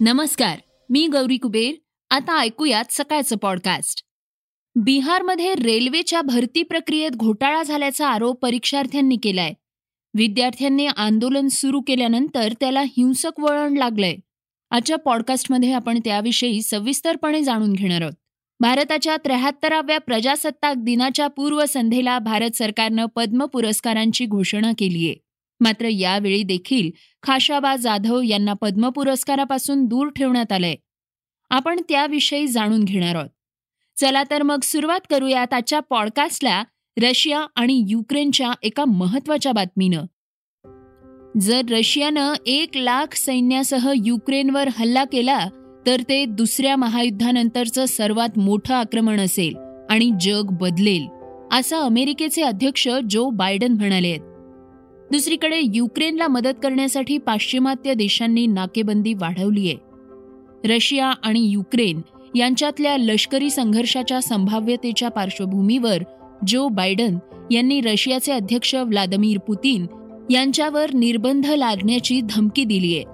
नमस्कार 0.00 0.58
मी 0.90 1.06
गौरी 1.06 1.36
कुबेर. 1.36 1.74
आता 2.10 2.40
ऐकूयात 2.40 2.84
सकाळचं 2.90 3.36
पॉडकास्ट 3.36 4.04
बिहारमध्ये 4.74 5.54
रेल्वेच्या 5.54 6.22
भरती 6.22 6.62
प्रक्रियेत 6.62 7.10
घोटाळा 7.10 7.62
झाल्याचा 7.62 8.08
आरोप 8.08 8.42
परीक्षार्थ्यांनी 8.42 9.16
केलाय. 9.22 9.52
विद्यार्थ्यांनी 10.14 10.86
आंदोलन 10.86 11.48
सुरू 11.48 11.80
केल्यानंतर 11.80 12.52
त्याला 12.60 12.80
हिंसक 12.80 13.40
वळण 13.40 13.74
लागलंय. 13.74 14.16
आजच्या 14.70 14.98
पॉडकास्टमध्ये 14.98 15.72
आपण 15.72 16.00
त्याविषयी 16.04 16.62
सविस्तरपणे 16.62 17.42
जाणून 17.42 17.72
घेणार 17.72 18.00
आहोत. 18.00 18.14
भारताच्या 18.60 19.16
त्र्याहत्तराव्या 19.16 19.98
प्रजासत्ताक 19.98 20.76
दिनाच्या 20.76 21.26
पूर्वसंध्येला 21.26 22.18
भारत 22.18 22.50
सरकारनं 22.50 23.06
पद्म 23.06 23.44
पुरस्कारांची 23.44 24.26
घोषणा 24.26 24.72
केलीय. 24.78 25.25
मात्र 25.60 25.88
यावेळी 25.88 26.42
देखील 26.42 26.90
खाशाबा 27.22 27.76
जाधव 27.76 28.20
यांना 28.22 28.52
पद्म 28.52 28.88
पुरस्कारापासून 28.88 29.86
दूर 29.86 30.08
ठेवण्यात 30.08 30.52
आलंय. 30.52 30.74
आपण 31.50 31.80
त्याविषयी 31.88 32.46
जाणून 32.46 32.84
घेणार 32.84 33.14
आहोत. 33.14 33.28
चला 34.00 34.22
तर 34.30 34.42
मग 34.42 34.58
सुरुवात 34.62 35.00
करूयात 35.10 35.54
आजच्या 35.54 35.80
पॉडकास्टला 35.80 36.64
रशिया 37.02 37.46
आणि 37.54 37.84
युक्रेनच्या 37.88 38.52
एका 38.62 38.84
महत्त्वाच्या 38.84 39.52
बातमीनं. 39.52 40.02
जर 41.40 41.62
रशियानं 41.70 42.32
एक 42.46 42.76
लाख 42.76 43.14
सैन्यासह 43.14 43.92
युक्रेनवर 44.04 44.68
हल्ला 44.78 45.04
केला 45.04 45.48
तर 45.86 46.00
ते 46.08 46.24
दुसऱ्या 46.24 46.76
महायुद्धानंतरचं 46.76 47.84
सर्वात 47.84 48.38
मोठं 48.38 48.74
आक्रमण 48.74 49.20
असेल 49.20 49.56
आणि 49.90 50.10
जग 50.20 50.46
बदलेल 50.50 51.06
असं 51.52 51.76
अमेरिकेचे 51.76 52.42
अध्यक्ष 52.42 52.88
जो 53.10 53.30
बायडन 53.30 53.72
म्हणाले 53.72 54.08
आहेत. 54.08 54.35
दुसरीकडे 55.12 55.60
युक्रेनला 55.74 56.28
मदत 56.28 56.54
करण्यासाठी 56.62 57.18
पाश्चिमात्य 57.18 57.94
देशांनी 57.94 58.46
नाकेबंदी 58.46 59.14
वाढवली 59.14 59.68
आहे 59.68 59.76
रशिया 60.74 61.06
आणि 61.06 61.40
युक्रेन 61.40 62.00
यांच्यातल्या 62.34 62.96
लष्करी 62.96 63.50
संघर्षाच्या 63.50 64.20
संभाव्यतेच्या 64.22 65.08
पार्श्वभूमीवर 65.08 66.02
जो 66.46 66.68
बायडन 66.68 67.18
यांनी 67.50 67.80
रशियाचे 67.80 68.32
अध्यक्ष 68.32 68.74
व्लादिमीर 68.74 69.38
पुतीन 69.38 69.86
यांच्यावर 70.30 70.94
निर्बंध 70.94 71.46
लादण्याची 71.46 72.20
धमकी 72.20 72.64
दिली 72.64 72.96
आहे 72.96 73.04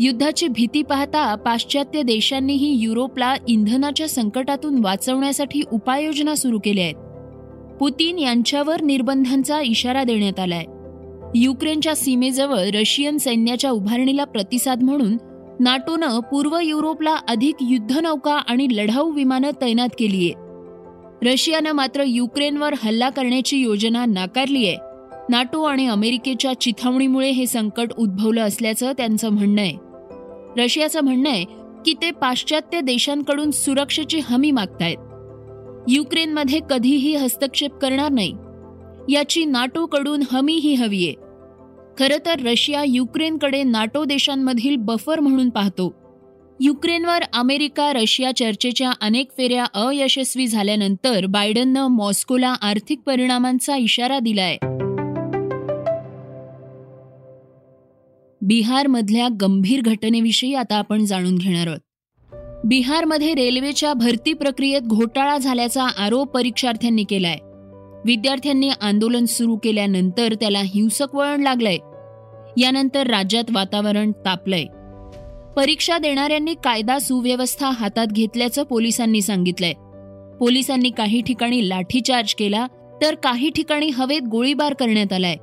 युद्धाची 0.00 0.48
भीती 0.48 0.82
पाहता 0.82 1.34
पाश्चात्य 1.34 2.02
देशांनीही 2.02 2.82
युरोपला 2.82 3.34
इंधनाच्या 3.48 4.08
संकटातून 4.08 4.84
वाचवण्यासाठी 4.84 5.62
उपाययोजना 5.72 6.34
सुरू 6.34 6.58
केल्या 6.58 6.84
आहेत. 6.84 6.94
पुतीन 7.76 8.18
यांच्यावर 8.18 8.82
निर्बंधांचा 8.82 9.60
इशारा 9.60 10.04
देण्यात 10.04 10.40
आलाय. 10.40 10.64
युक्रेनच्या 11.34 11.96
सीमेजवळ 11.96 12.58
रशियन 12.74 13.18
सैन्याच्या 13.18 13.70
उभारणीला 13.70 14.24
प्रतिसाद 14.24 14.82
म्हणून 14.82 15.16
नाटोनं 15.60 16.20
पूर्व 16.20 16.58
युरोपला 16.58 17.14
अधिक 17.28 17.54
युद्धनौका 17.60 18.32
आणि 18.32 18.66
लढाऊ 18.70 19.10
विमानं 19.10 19.50
तैनात 19.60 19.88
केली 19.98 20.30
आहे 20.30 20.48
रशियानं 21.30 21.72
मात्र 21.72 22.02
युक्रेनवर 22.06 22.74
हल्ला 22.82 23.10
करण्याची 23.10 23.58
योजना 23.58 24.04
नाकारली 24.06 24.66
आहे 24.66 24.76
नाटो 25.28 25.62
आणि 25.62 25.86
अमेरिकेच्या 25.86 26.60
चिथावणीमुळे 26.60 27.30
हे 27.30 27.46
संकट 27.46 27.92
उद्भवलं 27.98 28.40
असल्याचं 28.40 28.92
त्यांचं 28.92 29.28
म्हणणं 29.28 29.60
आहे. 29.60 29.76
रशियाचं 30.56 31.00
म्हणणं 31.00 31.30
आहे 31.30 31.44
की 31.84 31.94
ते 32.02 32.10
पाश्चात्य 32.10 32.80
देशांकडून 32.80 33.50
सुरक्षेची 33.50 34.20
हमी 34.24 34.50
मागतायत. 34.50 34.96
युक्रेनमध्ये 35.88 36.60
कधीही 36.70 37.14
हस्तक्षेप 37.14 37.70
करणार 37.70 38.10
नाही. 38.10 38.32
याची 39.08 39.44
नाटोकडून 39.44 40.22
हमीही 40.32 40.74
हवीये. 40.74 41.12
खरं 41.98 42.26
तर 42.26 42.40
रशिया 42.40 42.84
युक्रेनकडे 42.86 43.62
नाटो 43.62 44.04
देशांमधील 44.04 44.76
बफर 44.76 45.20
म्हणून 45.20 45.50
पाहतो. 45.50 45.94
युक्रेनवर 46.60 47.22
अमेरिका 47.32 47.92
रशिया 47.92 48.36
चर्चेच्या 48.36 48.92
अनेक 49.00 49.30
फेऱ्या 49.36 49.64
अयशस्वी 49.64 50.46
झाल्यानंतर 50.46 51.26
बायडननं 51.26 51.86
मॉस्कोला 51.86 52.48
आर्थिक 52.48 53.00
परिणामांचा 53.00 53.76
इशारा 53.76 54.18
दिलाय. 54.18 54.56
बिहारमधल्या 58.40 59.28
गंभीर 59.40 59.80
घटनेविषयी 59.80 60.54
आता 60.54 60.76
आपण 60.76 61.04
जाणून 61.04 61.34
घेणार 61.34 61.66
आहोत. 61.66 61.78
बिहारमध्ये 62.64 63.34
रेल्वेच्या 63.34 63.94
भरती 63.94 64.32
प्रक्रियेत 64.32 64.80
घोटाळा 64.80 65.38
झाल्याचा 65.38 65.84
आरोप 65.84 66.28
परीक्षार्थ्यांनी 66.28 67.04
केलाय. 67.04 67.36
विद्यार्थ्यांनी 68.04 68.70
आंदोलन 68.80 69.24
सुरू 69.24 69.56
केल्यानंतर 69.56 70.34
त्याला 70.34 70.60
हिंसक 70.64 71.14
वळण 71.14 71.40
लागलंय. 71.40 71.76
यानंतर 72.56 73.06
राज्यात 73.06 73.44
वातावरण 73.52 74.12
तापलंय. 74.24 74.64
परीक्षा 75.56 75.98
देणाऱ्यांनी 75.98 76.54
कायदा 76.54 76.98
सुव्यवस्था 76.98 77.70
हातात 77.70 78.06
घेतल्याचं 78.06 78.62
पोलिसांनी 78.62 79.22
सांगितलंय. 79.22 79.72
पोलिसांनी 80.40 80.90
काही 80.90 81.22
ठिकाणी 81.22 81.68
लाठीचार्ज 81.68 82.34
केला 82.34 82.66
तर 83.02 83.14
काही 83.14 83.50
ठिकाणी 83.50 83.88
हवेत 83.88 84.20
गोळीबार 84.20 84.74
करण्यात 84.74 85.12
आलाय. 85.12 85.36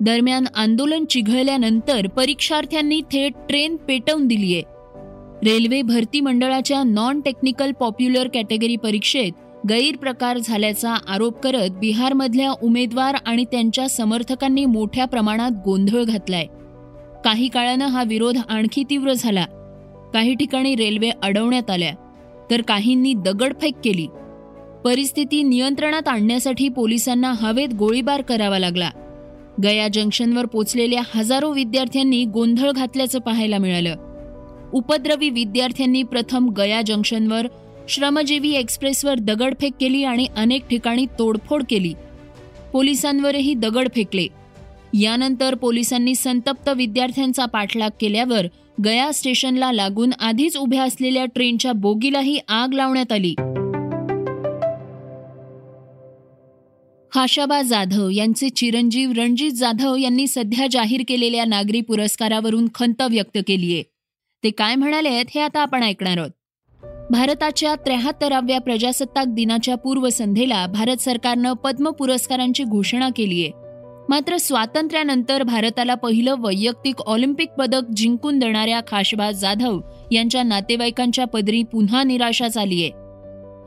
दरम्यान 0.00 0.44
आंदोलन 0.54 1.04
चिघळल्यानंतर 1.04 2.06
परीक्षार्थ्यांनी 2.06 3.00
थेट 3.00 3.32
ट्रेन 3.48 3.76
पेटवून 3.76 4.26
दिलीये. 4.26 4.62
रेल्वे 5.44 5.82
भरती 5.82 6.20
मंडळाच्या 6.20 6.82
नॉन 6.82 7.20
टेक्निकल 7.20 7.72
पॉप्युलर 7.72 8.28
कॅटेगरी 8.34 8.76
परीक्षेत 8.76 9.32
गैरप्रकार 9.68 10.38
झाल्याचा 10.38 10.94
आरोप 11.08 11.40
करत 11.40 11.70
बिहारमधल्या 11.70 12.52
उमेदवार 12.62 13.16
आणि 13.26 13.44
त्यांच्या 13.44 13.88
समर्थकांनी 13.88 14.64
मोठ्या 14.64 15.04
प्रमाणात 15.04 15.50
गोंधळ 15.64 16.02
घातलाय. 16.02 16.46
काही 17.24 17.48
काळानं 17.48 17.86
हा 17.86 18.02
विरोध 18.02 18.38
आणखी 18.48 18.84
तीव्र 18.90 19.12
झाला. 19.12 19.44
काही 20.14 20.34
ठिकाणी 20.34 20.74
रेल्वे 20.74 21.10
अडवण्यात 21.22 21.70
आल्या 21.70 21.94
तर 22.50 22.62
काहींनी 22.62 23.14
दगडफेक 23.14 23.74
केली. 23.84 24.06
परिस्थिती 24.84 25.42
नियंत्रणात 25.42 26.08
आणण्यासाठी 26.08 26.68
पोलिसांना 26.68 27.32
हवेत 27.36 27.68
गोळीबार 27.68 28.22
करावा 28.22 28.58
लागला. 28.58 28.90
गया 29.62 29.88
जंक्शनवर 29.92 30.46
पोचलेल्या 30.46 31.02
हजारो 31.14 31.50
विद्यार्थ्यांनी 31.52 32.24
गोंधळ 32.24 32.70
घातल्याचं 32.70 33.18
पाहायला 33.18 33.58
मिळालं. 33.58 33.96
उपद्रवी 34.72 35.30
विद्यार्थ्यांनी 35.30 36.02
प्रथम 36.02 36.48
गया 36.48 36.82
जंक्शनवर 36.86 37.46
श्रमजीवी 37.90 38.50
एक्सप्रेसवर 38.50 39.14
दगडफेक 39.14 39.72
केली 39.80 40.04
आणि 40.04 40.26
अनेक 40.36 40.66
ठिकाणी 40.66 41.06
तोडफोड 41.18 41.62
केली. 41.70 41.92
पोलिसांवरही 42.72 43.54
दगड 43.54 43.88
फेकले. 43.94 44.26
यानंतर 45.00 45.54
पोलिसांनी 45.54 46.14
संतप्त 46.14 46.68
विद्यार्थ्यांचा 46.68 47.44
पाठलाग 47.44 47.90
केल्यावर 48.00 48.46
गया 48.84 49.12
स्टेशनला 49.12 49.72
लागून 49.72 50.10
आधीच 50.20 50.56
उभ्या 50.56 50.82
असलेल्या 50.82 51.24
ट्रेनच्या 51.24 51.72
बोगीलाही 51.72 52.38
आग 52.48 52.72
लावण्यात 52.72 53.12
आली. 53.12 53.34
हाशाबा 57.14 57.62
जाधव 57.62 58.08
यांचे 58.10 58.48
चिरंजीव 58.48 59.12
रणजित 59.16 59.50
जाधव 59.50 59.96
यांनी 59.96 60.26
सध्या 60.26 60.66
जाहीर 60.70 61.00
केलेल्या 61.08 61.44
नागरी 61.44 61.80
पुरस्कारावरून 61.80 62.68
खंत 62.74 63.02
व्यक्त 63.02 63.38
केलीये. 63.46 63.82
ते 64.44 64.50
काय 64.50 64.74
म्हणाले 64.74 65.08
आहेत 65.08 65.24
हे 65.34 65.40
आता 65.40 65.60
आपण 65.60 65.82
ऐकणार 65.82 66.18
आहोत. 66.18 66.30
भारताच्या 67.10 67.74
त्र्याहत्तराव्या 67.74 68.60
प्रजासत्ताक 68.60 69.26
दिनाच्या 69.26 69.74
पूर्वसंध्येला 69.74 70.66
भारत 70.66 70.96
सरकारनं 70.96 71.52
पद्म 71.52 71.90
पुरस्कारांची 71.90 72.64
घोषणा 72.64 73.08
केली 73.16 73.42
आहे. 73.42 73.50
मात्र 74.08 74.36
स्वातंत्र्यानंतर 74.36 75.42
भारताला 75.42 75.94
पहिलं 75.94 76.34
वैयक्तिक 76.38 77.00
ऑलिम्पिक 77.00 77.50
पदक 77.58 77.80
जिंकून 77.96 78.38
देणाऱ्या 78.38 78.80
खाशबा 78.86 79.30
जाधव 79.30 79.80
यांच्या 80.12 80.42
नातेवाईकांच्या 80.42 81.24
पदरी 81.24 81.62
पुन्हा 81.62 82.02
निराशा 82.02 82.48
आहे. 82.84 82.90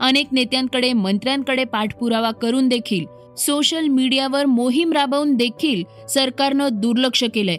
अनेक 0.00 0.26
नेत्यांकडे 0.32 0.92
मंत्र्यांकडे 0.92 1.64
पाठपुरावा 1.64 2.30
करून 2.30 2.68
देखील 2.68 3.04
सोशल 3.36 3.86
मीडियावर 3.86 4.46
मोहीम 4.46 4.92
राबवून 4.92 5.34
देखील 5.34 6.06
सरकारनं 6.06 6.68
दुर्लक्ष 6.72 7.24
केलंय. 7.34 7.56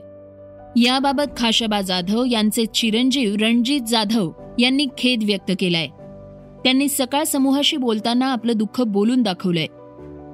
याबाबत 0.78 1.24
खाशाबा 1.38 1.82
जाधव 1.82 2.26
यांचे 2.32 2.66
चिरंजीव 2.66 3.36
रणजित 3.42 3.82
जाधव 3.82 4.32
यांनी 4.60 4.88
खेद 4.98 5.24
व्यक्त 5.24 5.52
केलाय. 5.60 5.88
त्यांनी 6.64 6.90
सकाळ 6.90 7.24
समूहाशी 7.24 7.78
बोलताना 7.78 8.32
आपलं 8.32 8.54
दुःख 8.56 8.82
बोलून 8.82 9.22
दाखवलंय. 9.22 9.66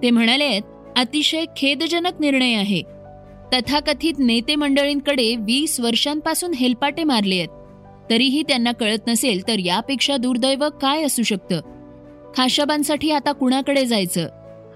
ते 0.04 0.10
म्हणाले 0.10 0.60
अतिशय 0.98 1.46
खेदजनक 1.58 2.12
निर्णय 2.20 2.54
आहे. 2.54 2.82
तथाकथित 3.54 4.14
नेते 4.20 4.56
मंडळींकडे 4.56 5.36
वीस 5.36 5.80
वर्षांपासून 5.80 6.54
हेलपाटे 6.54 7.04
मारले 7.04 7.36
आहेत. 7.36 7.48
तरीही 8.10 8.44
त्यांना 8.44 8.72
कळत 8.72 9.08
नसेल 9.08 9.48
तर 9.48 9.60
यापेक्षा 9.60 10.18
दुर्दैव 10.18 10.70
काय 10.82 11.04
असू 11.04 11.24
शकतं? 11.24 11.62
खाशाबांसाठी 12.38 13.12
आता 13.12 13.32
कुणाकडे 13.32 13.86
जायचं? 13.86 14.28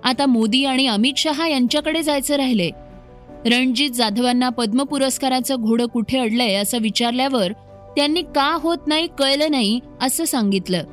आता 0.04 0.26
मोदी 0.26 0.66
आणि 0.66 0.88
अमित 0.88 1.14
शहा 1.18 1.48
यांच्याकडे 1.48 2.02
जायचं 2.02 2.36
राहिले 2.36 2.70
रणजित 3.45 3.89
जाधवांना 3.89 4.50
पद्म 4.50 4.83
पुरस्काराचं 4.83 5.56
घोडं 5.56 5.86
कुठे 5.86 6.19
अडलंय 6.19 6.53
असं 6.53 6.77
विचारल्यावर 6.77 7.51
त्यांनी 7.95 8.21
का 8.21 8.57
होत 8.62 8.77
नाही 8.88 9.07
कळलं 9.19 9.51
नाही 9.51 9.80
असं 10.01 10.25
सांगितलं. 10.25 10.83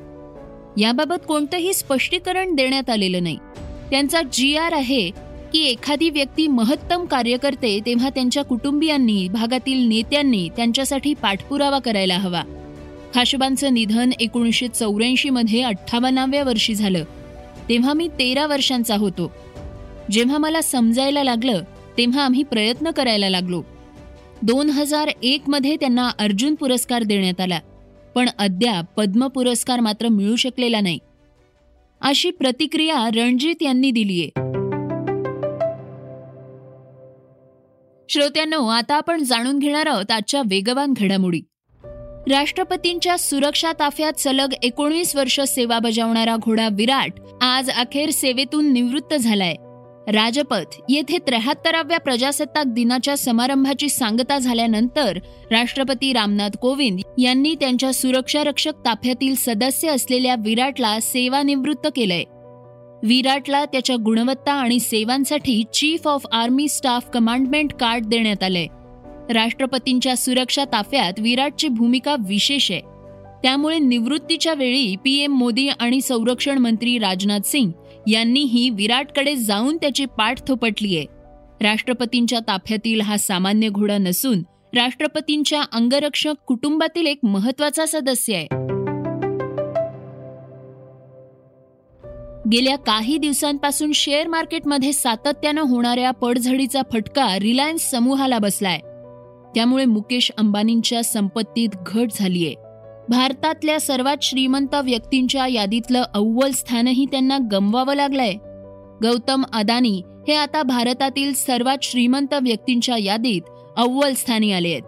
याबाबत 0.78 1.14
कोणतंही 1.28 1.75
स्पष्टीकरण 1.75 2.54
देण्यात 2.54 2.90
आलेलं 2.90 3.22
नाही. 3.22 3.37
त्यांचा 3.90 4.20
जी 4.32 4.56
आर 4.56 4.72
आहे 4.72 5.10
की 5.52 5.64
एखादी 5.64 6.10
व्यक्ती 6.10 6.46
महत्तम 6.46 7.04
कार्य 7.04 7.37
करते 7.37 7.81
तेव्हा 7.87 8.08
त्यांच्या 8.08 8.44
कुटुंबियांनी 8.44 9.28
भागातील 9.28 9.88
नेत्यांनी 9.88 10.49
त्यांच्यासाठी 10.56 11.14
पाठपुरावा 11.14 11.78
करायला 11.78 12.19
हवा. 12.19 12.43
खाशबांचं 13.14 13.75
निधन 13.75 14.10
एकोणीसशे 14.20 14.69
चौऱ्याऐंशी 14.69 15.31
मध्ये 15.31 15.62
अठ्ठावन्नाव्या 15.62 16.44
वर्षी 16.44 16.75
झालं. 16.75 17.04
तेव्हा 17.69 17.93
मी 17.93 18.08
तेरा 18.08 18.46
वर्षांचा 18.46 18.96
होतो. 18.96 19.32
जेव्हा 20.10 20.38
मला 20.38 20.60
समजायला 20.60 21.25
लागलं 21.25 21.62
तेव्हा 21.99 22.25
आम्ही 22.25 22.43
प्रयत्न 22.43 22.91
करायला 22.91 23.31
लागलो. 23.31 23.62
दोन 24.43 24.71
हजार 24.71 25.11
एक 25.23 25.43
मध्ये 25.49 25.77
त्यांना 25.77 26.09
अर्जुन 26.19 26.55
पुरस्कार 26.55 27.03
देण्यात 27.03 27.41
आला 27.41 27.61
पण 28.15 28.29
अद्याप 28.39 28.85
पद्म 28.97 29.27
पुरस्कार 29.27 29.81
मात्र 29.81 30.09
मिळू 30.09 30.37
शकलेला 30.37 30.81
नाही. 30.81 30.99
अशी 32.00 32.31
प्रतिक्रिया 32.31 33.09
रणजित 33.17 33.62
यांनी 33.62 33.91
दिलीये 33.91 34.29
श्रोत्यांनो 38.09 38.67
आता 38.67 38.95
आपण 38.95 39.23
जाणून 39.23 39.59
घेणार 39.59 39.87
आहोत 39.87 40.11
आजच्या 40.11 40.43
वेगवान 40.50 40.93
घडामोडी. 40.97 41.41
राष्ट्रपतींच्या 42.31 43.19
सुरक्षा 43.19 43.73
ताफ्यात 43.81 44.12
सलग 44.19 44.53
एकोणीस 44.62 45.17
वर्ष 45.17 45.41
सेवा 45.41 45.79
बजावणारा 45.79 46.37
घोडा 46.37 46.69
विराट 46.73 47.12
आज 47.41 47.71
अखेर 47.71 48.11
सेवेतून 48.11 48.73
निवृत्त 48.73 49.15
झालाय. 49.15 49.55
राजपथ 50.08 50.76
येथे 50.88 51.19
त्र्याहत्तराव्या 51.19 51.99
प्रजासत्ताक 51.99 52.66
दिनाच्या 52.66 53.16
समारंभाची 53.16 53.88
सांगता 53.88 54.38
झाल्यानंतर 54.38 55.19
राष्ट्रपती 55.50 56.12
रामनाथ 56.12 56.56
कोविंद 56.56 57.00
यांनी 57.19 57.54
त्यांच्या 57.54 57.93
सुरक्षा 57.93 58.44
रक्षक 58.44 58.72
ताफ्यातील 58.84 59.34
सदस्य 59.34 59.88
असलेल्या 59.88 60.37
विराटला 60.38 61.00
सेवानिवृत्त 61.00 61.88
केलंय. 61.96 62.25
विराटला 63.02 63.64
त्याच्या 63.64 63.96
गुणवत्ता 64.04 64.52
आणि 64.52 64.81
सेवांसाठी 64.81 65.62
chief 65.75 66.08
of 66.08 66.26
army 66.32 66.69
staff 66.69 67.08
commandment 67.14 67.72
card 67.72 68.06
देण्यात 68.06 68.43
आलंय. 68.43 68.66
राष्ट्रपतींच्या 69.32 70.16
सुरक्षा 70.16 70.64
ताफ्यात 70.64 71.12
विराटची 71.19 71.69
भूमिका 71.69 72.16
विशेष 72.28 72.70
आहे. 72.70 72.81
त्यामुळे 73.43 73.78
निवृत्तीच्या 73.78 74.54
वेळी 74.54 74.96
पीएम 74.96 75.32
मोदी 75.32 75.69
आणि 75.69 76.00
संरक्षण 76.00 76.58
मंत्री 76.58 76.99
राजनाथ 76.99 77.40
सिंग 77.44 77.70
यांनीही 78.06 78.70
विराटकडे 78.70 79.37
जाऊन 79.37 79.76
त्याची 79.76 80.04
पाठ 80.04 80.49
थोपटलीय. 80.49 81.04
राष्ट्रपतींच्या 81.62 82.38
ताफ्यातील 82.38 83.00
हा 83.00 83.16
सामान्य 83.16 83.69
घोडा 83.69 83.99
नसून 83.99 84.43
राष्ट्रपतींच्या 84.75 85.62
अंगरक्षक 85.72 86.34
कुटुंबातील 86.46 87.06
एक 87.06 87.19
महत्त्वाचा 87.22 87.84
सदस्य 87.88 88.34
आहे. 88.34 88.46
गेल्या 92.52 92.76
काही 92.76 93.19
दिवसांपासून 93.19 93.93
शेअर 93.93 94.26
मार्केटमध्ये 94.26 94.93
सातत्यानं 94.93 95.60
होणाऱ्या 95.60 96.10
पडझडीचा 96.10 96.82
फटका 96.93 97.38
रिलायन्स 97.38 97.90
समूहाला 97.90 98.38
बसलाय. 98.38 98.78
त्यामुळे 99.54 99.84
मुकेश 99.84 100.32
अंबानींच्या 100.38 101.04
संपत्तीत 101.04 101.69
घट 101.87 102.08
झालीय. 102.14 102.54
भारतातल्या 103.12 103.81
सर्वात 103.81 104.17
श्रीमंत 104.23 104.75
व्यक्तींच्या 104.75 105.47
यादीतलं 105.47 106.03
अव्वल 106.14 106.50
स्थानही 106.50 107.05
त्यांना 107.05 107.38
गमवावं 107.53 107.94
लागलंय. 107.94 108.32
गौतम 109.03 109.43
अदानी 109.53 110.03
हे 110.29 110.35
आता 110.35 110.62
भारतातील 110.62 111.32
सर्वात 111.35 111.79
श्रीमंत 111.82 112.35
व्यक्तींच्या 112.35 112.97
यादीत 112.99 113.43
अव्वल 113.76 114.14
स्थानी 114.14 114.53
आले 114.53 114.69
आहेत. 114.69 114.82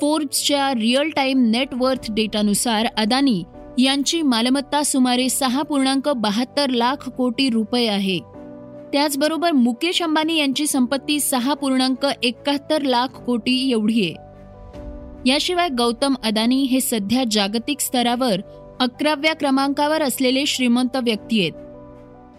फोर्ब्सच्या 0.00 0.70
रिअल 0.70 1.08
टाइम 1.08 1.50
नेटवर्थ 1.50 2.06
डेटानुसार 2.10 2.86
अदानी 2.96 3.42
यांची 3.78 4.22
मालमत्ता 4.22 4.82
सुमारे 4.82 5.28
सहा 5.28 5.62
पूर्णांक 5.62 6.08
बहात्तर 6.08 6.70
लाख 6.70 7.08
कोटी 7.08 7.50
रुपये 7.50 7.88
आहे. 7.88 8.18
त्याचबरोबर 8.92 9.52
मुकेश 9.52 10.02
अंबानी 10.02 10.38
यांची 10.38 10.66
संपत्ती 10.66 11.20
सहा 11.20 11.54
पूर्णांक 11.54 12.06
एकाहत्तर 12.22 12.82
लाख 12.82 13.08
कोटी 13.08 13.70
एवढी 13.70 14.04
आहे. 14.04 14.31
याशिवाय 15.26 15.68
गौतम 15.68 16.14
अदानी 16.24 16.62
हे 16.62 16.80
सध्या 16.80 17.24
जागतिक 17.30 17.80
स्तरावर 17.80 18.40
अकराव्या 18.80 19.34
क्रमांकावर 19.34 20.02
असलेले 20.02 20.46
श्रीमंत 20.46 20.96
व्यक्ती 20.96 21.40
आहेत. 21.40 21.52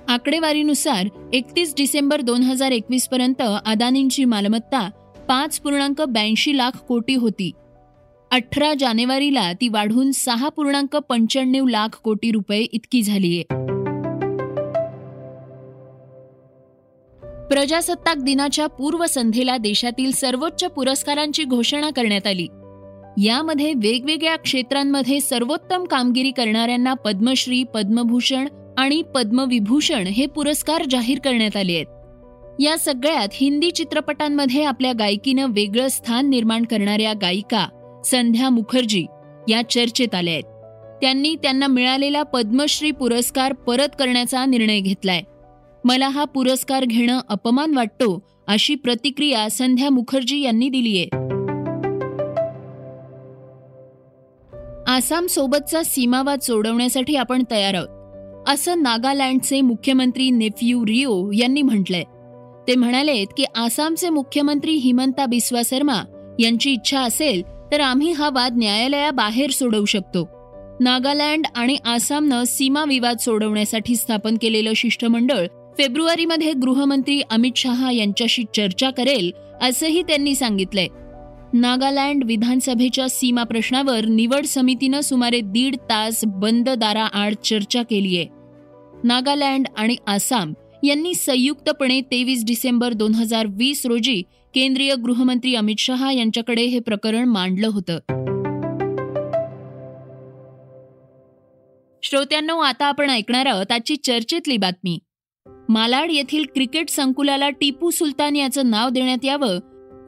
आकडेवारीनुसार 0.08 1.08
एकतीस 1.34 1.74
डिसेंबर 1.78 2.22
दोन 2.22 2.42
हजार 2.42 2.72
एकवीस 2.72 3.08
पर्यंत 3.08 3.42
अदानींची 3.66 4.26
मालमत्ता 4.26 4.90
पाच 5.30 5.60
पूर्णांक 5.60 6.02
ब्याऐंशी 6.02 6.58
लाख 6.58 6.72
कोटी 6.72 7.16
होती. 7.16 7.52
अठरा 8.32 8.74
जानेवारीला 8.80 9.54
ती 9.54 9.68
वाढून 9.68 10.12
सहा 10.12 10.50
पूर्णांक 10.50 10.96
पंच्याण्णव 10.96 11.68
लाख 11.68 11.90
कोटी 12.04 12.32
रुपये 12.32 12.62
इतकी 12.62 13.02
झालीय. 13.02 13.42
प्रजासत्ताक 17.48 18.18
दिनाच्या 18.18 18.68
पूर्वसंध्येला 18.68 19.58
देशातील 19.58 20.12
सर्वोच्च 20.12 20.64
पुरस्कारांची 20.64 21.44
घोषणा 21.44 21.90
करण्यात 21.90 22.28
आली. 22.28 22.48
यामध्ये 23.18 23.74
वेगवेगळ्या 23.74 24.36
क्षेत्रांमध्ये 24.36 25.20
सर्वोत्तम 25.20 25.84
कामगिरी 25.84 26.32
करणाऱ्यांना 26.32 26.94
पद्मश्री 26.94 27.64
पद्मभूषण 27.64 28.48
आणि 28.78 29.02
पद्मविभूषण 29.16 30.08
हे 30.08 30.26
पुरस्कार 30.26 30.84
जाहीर 30.90 31.20
करण्यात 31.20 31.58
आले 31.58 31.74
आहेत. 31.74 31.86
या 32.60 32.78
सगळ्यात 32.78 33.28
हिंदी 33.34 33.72
चित्रपटांमध्ये 33.72 34.64
आपल्या 34.64 34.94
गायकीनं 35.00 35.46
वेगळं 35.50 35.88
स्थान 35.88 36.30
निर्माण 36.30 36.64
करणाऱ्या 36.64 37.14
गायिका 37.14 37.68
संध्या 38.06 38.50
मुखर्जी 38.50 39.06
या 39.50 39.70
चर्चेत 39.70 40.16
आल्या 40.16 40.34
आहेत. 40.34 40.44
त्यांनी 41.02 41.36
त्यांना 41.36 41.68
मिळालेला 41.68 42.24
पद्मश्री 42.24 42.92
पुरस्कार 42.92 43.54
परत 43.54 43.90
करण्याचा 44.00 44.46
निर्णय 44.46 44.80
घेतलाय. 44.80 45.22
मला 45.86 46.08
हा 46.08 46.24
पुरस्कार 46.24 46.86
घेणं 46.86 47.20
अपमान 47.30 47.76
वाटतो 47.76 48.24
अशी 48.48 48.76
प्रतिक्रिया 48.76 49.50
संध्या 49.50 49.90
मुखर्जी 49.90 50.42
यांनी 50.42 50.70
दिली 50.70 50.98
आसामसोबतचा 54.94 55.84
सीमावाद 55.84 56.40
सोडवण्यासाठी 56.40 57.16
आपण 57.16 57.44
तयार 57.52 57.74
आहोत 57.74 58.50
असं 58.50 58.82
नागालँडचे 58.82 59.62
मुख्यमंत्री 59.62 60.30
नेफ्यू 60.30 60.86
रिओ 60.86 61.32
यांनी 61.32 61.62
म्हटलंय. 61.62 62.04
ते 62.68 62.76
म्हणालेत 62.76 63.28
की 63.38 63.44
आसामचे 63.56 64.10
मुख्यमंत्री 64.10 64.72
हिमंता 64.72 65.26
बिस्वा 65.26 65.62
शर्मा 65.66 66.04
यांची 66.40 66.72
इच्छा 66.72 67.02
असेल 67.02 67.42
तर 67.72 67.80
आम्ही 67.80 68.12
हा 68.12 68.30
वाद 68.34 68.58
न्यायालयाबाहेर 68.58 69.50
सोडवू 69.50 69.86
शकतो. 69.86 70.28
नागालँड 70.80 71.46
आणि 71.56 71.78
आसामनं 71.86 72.44
सीमा 72.44 72.84
विवाद 72.84 73.18
सोडवण्यासाठी 73.18 73.96
स्थापन 73.96 74.38
केलेलं 74.42 74.74
शिष्टमंडळ 74.76 75.46
फेब्रुवारीमध्ये 75.78 76.54
गृहमंत्री 76.54 77.22
अमित 77.32 77.52
शहा 77.56 77.92
यांच्याशी 77.92 78.44
चर्चा 78.56 78.90
करेल 78.90 79.32
असंही 79.62 80.02
त्यांनी 80.02 80.36
सांगितलंय. 80.36 80.88
नागालँड 81.56 82.24
विधानसभेच्या 82.24 83.10
सीमा 83.10 83.44
प्रश्नावर 83.44 84.06
निवड 84.06 84.46
समितीनं 84.46 85.02
सुमारे 85.02 85.40
दीड 85.42 85.76
तास 85.76 86.26
बंद 86.26 86.70
दाराआड 86.70 87.34
चर्चा 87.34 87.84
केलीय 87.84 88.26
नागालँड 89.04 89.68
आणि 89.78 89.96
आसाम 90.08 90.54
यांनी 90.84 91.14
संयुक्तपणे 91.14 92.02
तेवीस 92.02 92.46
डिसेंबर 92.46 92.94
दोन 92.94 93.16
हजार 93.16 93.46
वीस 93.50 93.86
रोजी 93.86 94.22
केंद्रीय 94.54 94.96
गृहमंत्री 94.96 95.56
अमित 95.56 95.76
शहा 95.80 96.12
यांच्याकडे 96.12 96.64
हे 96.64 96.80
प्रकरण 96.80 97.30
मांडलं 97.30 97.68
होतं. 97.68 98.00
श्रोत्यांनो 102.04 102.58
आता 102.58 102.86
आपण 102.86 103.10
ऐकणार 103.10 103.46
आहोत 103.46 103.72
आजची 103.72 103.96
चर्चेतली 103.96 104.58
बातमी. 104.58 105.00
मालाड 105.70 106.12
येथील 106.12 106.44
क्रिकेट 106.44 106.90
संकुलाला 106.90 107.50
टिपू 107.50 107.90
सुलतान 107.90 108.36
याचं 108.36 108.70
नाव 108.70 108.90
देण्यात 108.90 109.26
यावं 109.26 109.60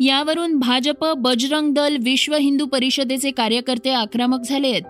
यावरून 0.02 0.60
भाजप 0.60 1.06
बजरंग 1.18 1.74
दल 1.74 1.98
विश्व 2.04 2.36
हिंदू 2.36 2.66
परिषदेचे 2.66 3.32
कार्यकर्ते 3.32 3.90
आक्रमक 3.90 4.40
झाले 4.46 4.68
आहेत 4.68 4.82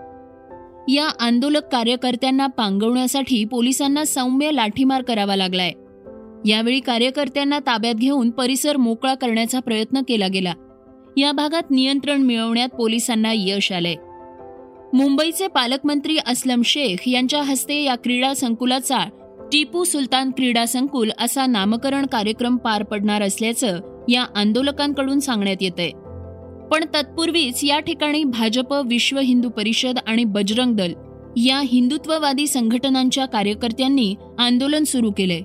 या 0.88 1.08
आंदोलक 1.20 1.64
कार्यकर्त्यांना 1.72 2.46
पांगवण्यासाठी 2.46 3.44
पोलिसांना 3.44 4.04
सौम्य 4.04 4.50
लाठीमार 4.50 5.02
करावा 5.02 5.36
लागलाय. 5.36 5.72
यावेळी 6.46 6.80
कार्यकर्त्यांना 6.80 7.58
ताब्यात 7.58 7.94
घेऊन 7.94 8.30
परिसर 8.30 8.76
मोकळा 8.76 9.14
करण्याचा 9.14 9.60
प्रयत्न 9.60 10.00
केला 10.08 10.28
गेला. 10.28 10.52
या 11.16 11.32
भागात 11.32 11.70
नियंत्रण 11.70 12.22
मिळवण्यात 12.22 12.68
पोलिसांना 12.68 13.32
यश 13.34 13.72
आलंय. 13.72 13.94
मुंबईचे 14.92 15.46
पालकमंत्री 15.46 16.18
असलम 16.26 16.62
शेख 16.64 17.08
यांच्या 17.08 17.42
हस्ते 17.42 17.82
या 17.82 17.94
क्रीडा 17.94 18.34
संकुलाचा 18.34 18.98
टिपू 19.52 19.84
सुलतान 19.84 20.30
क्रीडा 20.30 20.66
संकुल 20.66 21.10
असा 21.18 21.46
नामकरण 21.46 22.06
कार्यक्रम 22.06 22.56
पार 22.56 22.82
पडणार 22.82 23.22
असल्याचं 23.22 23.95
या 24.08 24.26
आंदोलकांकडून 24.34 25.20
सांगण्यात 25.20 25.56
येत 25.60 25.78
आहे 25.78 25.90
पण 26.70 26.84
तत्पूर्वीच 26.94 27.64
या 27.64 27.78
ठिकाणी 27.80 28.24
भाजप 28.24 28.72
विश्व 28.72 29.18
हिंदू 29.18 29.48
परिषद 29.48 29.98
आणि 30.06 30.24
बजरंग 30.24 30.76
दल 30.76 30.92
या 31.36 31.60
हिंदुत्ववादी 31.60 32.46
संघटनांच्या 32.46 33.26
कार्यकर्त्यांनी 33.26 34.14
आंदोलन 34.38 34.84
सुरू 34.84 35.10
केले 35.10 35.40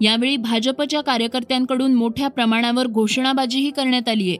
यावेळी 0.00 0.36
भाजपच्या 0.36 1.00
कार्यकर्त्यांकडून 1.00 1.94
मोठ्या 1.94 2.28
प्रमाणावर 2.28 2.86
घोषणाबाजीही 2.86 3.70
करण्यात 3.70 4.08
आली 4.08 4.28
आहे. 4.28 4.38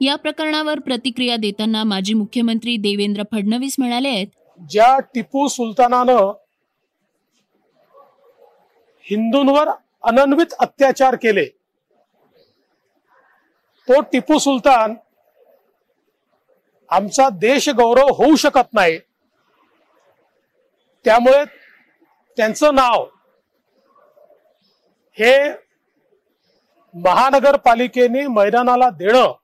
या 0.00 0.16
प्रकरणावर 0.16 0.78
प्रतिक्रिया 0.78 1.36
देताना 1.36 1.84
माजी 1.84 2.14
मुख्यमंत्री 2.14 2.76
देवेंद्र 2.76 3.22
फडणवीस 3.32 3.74
म्हणाले 3.78 4.08
आहेत 4.08 4.26
ज्या 4.70 4.98
टिपू 4.98 5.48
सुलतानानं 5.48 6.32
हिंदूंवर 9.06 9.68
अनन्वित 10.02 10.52
अत्याचार 10.58 11.14
केले 11.14 11.44
तो 13.90 14.00
टिपू 14.00 14.38
सुलतान 14.38 14.94
आमचा 16.88 17.28
देश 17.28 17.68
गौरव 17.68 18.06
होऊ 18.06 18.36
शकत 18.36 18.74
नाही. 18.74 18.98
त्यामुळे 21.04 21.44
त्यांचं 22.36 22.74
नाव 22.74 23.06
हे 25.12 25.32
महानगरपालिकेने 26.94 28.26
मैदानाला 28.26 28.90
देणं 28.90 29.34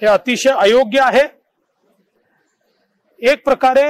हे 0.00 0.06
अतिशय 0.06 0.50
अयोग्य 0.50 1.00
आहे. 1.00 1.26
एक 3.18 3.44
प्रकारे 3.44 3.88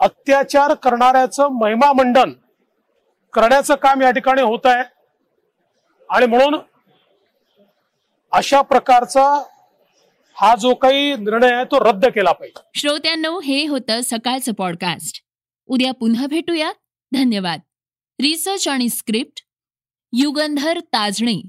अत्याचार 0.00 0.74
करणाऱ्याचं 0.74 1.48
महिमा 1.48 1.92
मंडन 1.92 2.32
करण्याचं 3.32 3.74
काम 3.74 4.02
या 4.02 4.10
ठिकाणी 4.10 4.42
होत 4.42 4.66
आहे. 4.66 4.99
आणि 6.10 6.26
म्हणून 6.26 6.54
अशा 8.32 8.60
प्रकारचा 8.62 9.42
हा 10.34 10.54
जो 10.56 10.74
काही 10.74 11.16
निर्णय 11.16 11.54
आहे 11.54 11.64
तो 11.64 11.80
रद्द 11.80 12.06
केला 12.06 12.32
पाहिजे. 12.32 12.60
श्रोत्यांनो 12.74 13.40
हे 13.40 13.66
होतं 13.66 14.00
सकाळचं 14.04 14.52
पॉडकास्ट 14.52 15.22
उद्या 15.66 15.92
पुन्हा 15.92 16.26
भेटूया. 16.26 16.72
धन्यवाद. 17.12 17.60
रिसर्च 18.20 18.68
आणि 18.68 18.88
स्क्रिप्ट 18.88 19.42
युगंधर 20.12 20.80
ताजणे. 20.80 21.48